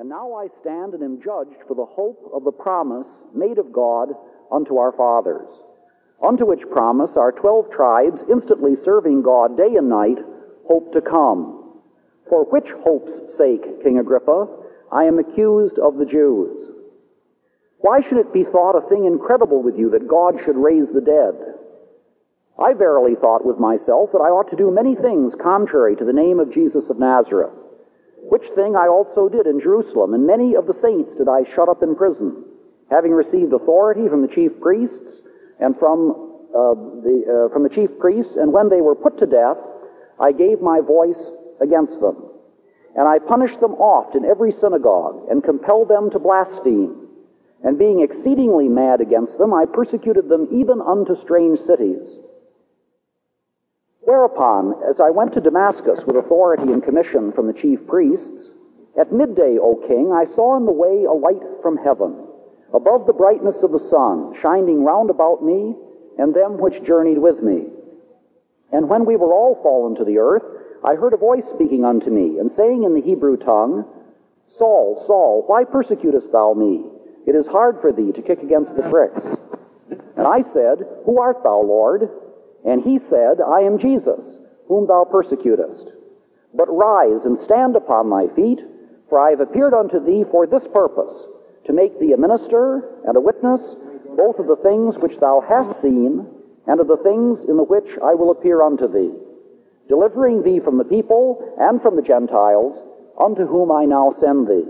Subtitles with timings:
[0.00, 3.70] And now I stand and am judged for the hope of the promise made of
[3.70, 4.14] God
[4.50, 5.60] unto our fathers,
[6.22, 10.16] unto which promise our twelve tribes, instantly serving God day and night,
[10.66, 11.82] hope to come.
[12.30, 14.48] For which hope's sake, King Agrippa,
[14.90, 16.70] I am accused of the Jews.
[17.80, 21.02] Why should it be thought a thing incredible with you that God should raise the
[21.02, 21.34] dead?
[22.58, 26.14] I verily thought with myself that I ought to do many things contrary to the
[26.14, 27.52] name of Jesus of Nazareth,
[28.22, 31.68] which thing I also did in Jerusalem, and many of the saints did I shut
[31.68, 32.44] up in prison,
[32.90, 35.20] having received authority from the chief priests
[35.58, 38.36] and from uh, the uh, from the chief priests.
[38.36, 39.58] And when they were put to death,
[40.18, 42.16] I gave my voice against them,
[42.96, 47.08] and I punished them oft in every synagogue, and compelled them to blaspheme.
[47.62, 52.18] And being exceedingly mad against them, I persecuted them even unto strange cities.
[54.10, 58.50] Whereupon, as I went to Damascus with authority and commission from the chief priests,
[58.98, 62.16] at midday, O king, I saw in the way a light from heaven,
[62.74, 65.76] above the brightness of the sun, shining round about me
[66.18, 67.68] and them which journeyed with me.
[68.72, 70.42] And when we were all fallen to the earth,
[70.82, 73.84] I heard a voice speaking unto me, and saying in the Hebrew tongue,
[74.48, 76.84] Saul, Saul, why persecutest thou me?
[77.28, 79.24] It is hard for thee to kick against the pricks.
[80.16, 82.10] And I said, Who art thou, Lord?
[82.64, 85.92] And he said, I am Jesus, whom thou persecutest.
[86.54, 88.60] But rise and stand upon thy feet,
[89.08, 91.26] for I have appeared unto thee for this purpose,
[91.64, 93.76] to make thee a minister and a witness,
[94.16, 96.26] both of the things which thou hast seen,
[96.66, 99.12] and of the things in the which I will appear unto thee,
[99.88, 102.82] delivering thee from the people and from the Gentiles,
[103.18, 104.66] unto whom I now send thee,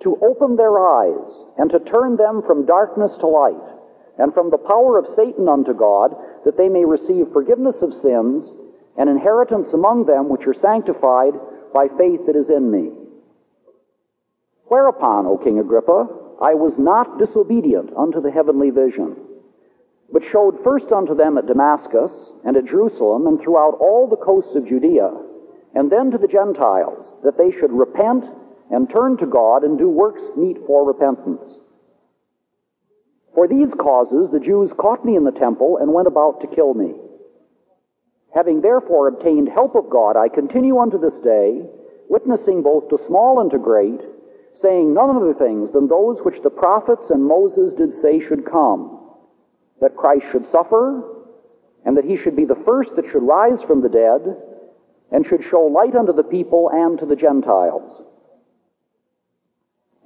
[0.00, 3.73] to open their eyes, and to turn them from darkness to light,
[4.18, 8.52] and from the power of Satan unto God, that they may receive forgiveness of sins
[8.96, 11.34] and inheritance among them which are sanctified
[11.72, 12.92] by faith that is in me.
[14.66, 16.08] Whereupon, O King Agrippa,
[16.40, 19.16] I was not disobedient unto the heavenly vision,
[20.12, 24.54] but showed first unto them at Damascus and at Jerusalem and throughout all the coasts
[24.54, 25.12] of Judea,
[25.74, 28.24] and then to the Gentiles, that they should repent
[28.70, 31.58] and turn to God and do works meet for repentance.
[33.34, 36.74] For these causes the Jews caught me in the temple and went about to kill
[36.74, 36.94] me.
[38.34, 41.62] Having therefore obtained help of God, I continue unto this day,
[42.08, 44.00] witnessing both to small and to great,
[44.52, 49.00] saying none other things than those which the prophets and Moses did say should come,
[49.80, 51.02] that Christ should suffer,
[51.84, 54.36] and that he should be the first that should rise from the dead,
[55.10, 58.02] and should show light unto the people and to the Gentiles.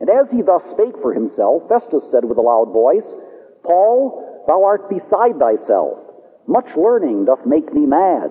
[0.01, 3.15] And as he thus spake for himself, Festus said with a loud voice,
[3.63, 5.99] Paul, thou art beside thyself.
[6.47, 8.31] Much learning doth make thee mad.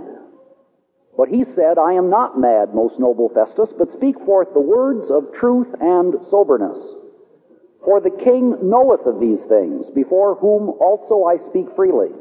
[1.18, 5.10] But he said, I am not mad, most noble Festus, but speak forth the words
[5.10, 6.94] of truth and soberness.
[7.84, 12.12] For the king knoweth of these things, before whom also I speak freely.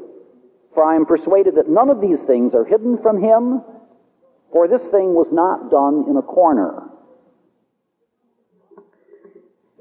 [0.75, 3.63] For I am persuaded that none of these things are hidden from him,
[4.53, 6.91] for this thing was not done in a corner.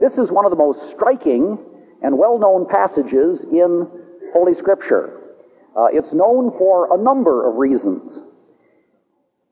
[0.05, 1.57] This is one of the most striking
[2.03, 3.89] and well known passages in
[4.33, 5.19] Holy Scripture.
[5.75, 8.19] Uh, it's known for a number of reasons.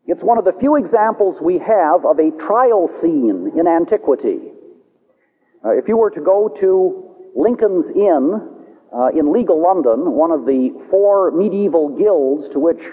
[0.06, 4.52] It's one of the few examples we have of a trial scene in antiquity.
[5.66, 8.40] Uh, if you were to go to Lincoln's Inn
[8.96, 12.84] uh, in legal London, one of the four medieval guilds to which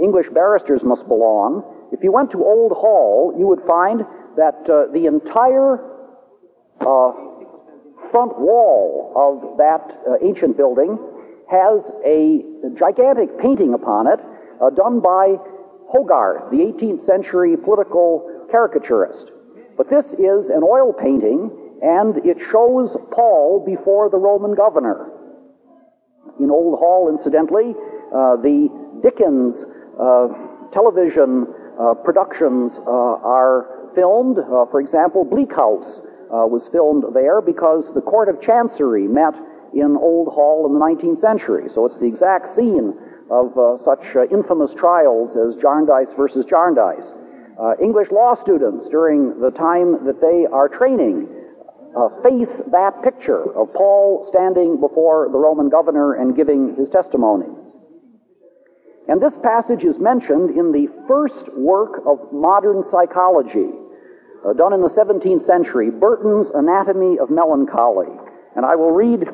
[0.00, 4.02] English barristers must belong, if you went to Old Hall, you would find
[4.36, 5.90] that uh, the entire
[6.80, 7.12] uh,
[8.10, 10.98] front wall of that uh, ancient building
[11.50, 12.42] has a
[12.74, 14.20] gigantic painting upon it
[14.60, 15.36] uh, done by
[15.88, 19.30] Hogarth, the 18th century political caricaturist.
[19.76, 21.50] But this is an oil painting,
[21.82, 25.10] and it shows Paul before the Roman governor.
[26.40, 27.74] In Old Hall, incidentally,
[28.14, 28.68] uh, the
[29.02, 29.64] Dickens
[30.00, 30.28] uh,
[30.72, 31.46] television
[31.78, 34.36] uh, productions are filmed.
[34.70, 36.00] for example, Bleak House
[36.32, 39.34] uh, was filmed there because the Court of Chancery met
[39.74, 41.68] in Old Hall in the 19th century.
[41.68, 42.94] So it's the exact scene
[43.30, 47.14] of uh, such uh, infamous trials as Jarndyce versus Jarndyce.
[47.60, 51.28] Uh, English law students, during the time that they are training,
[51.96, 57.46] uh, face that picture of Paul standing before the Roman governor and giving his testimony.
[59.08, 63.68] And this passage is mentioned in the first work of modern psychology,
[64.44, 68.08] uh, done in the 17th century, Burton's Anatomy of Melancholy.
[68.56, 69.26] And I will read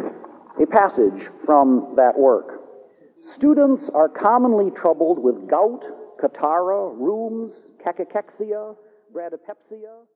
[0.61, 2.61] a passage from that work.
[3.21, 5.85] Students are commonly troubled with gout,
[6.21, 7.53] catarrh, rheums,
[7.85, 8.77] cachexia,
[9.13, 10.07] bradypepsia.